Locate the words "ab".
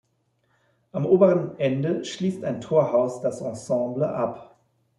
4.11-4.57